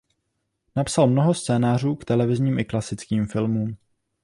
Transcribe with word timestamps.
Napsal 0.75 1.07
mnoho 1.07 1.33
scénářů 1.33 1.95
k 1.95 2.05
televizním 2.05 2.59
i 2.59 2.65
klasickým 2.65 3.25
filmům. 3.25 3.77